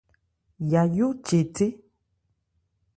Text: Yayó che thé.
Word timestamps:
Yayó 0.71 1.07
che 1.25 1.39
thé. 1.55 1.65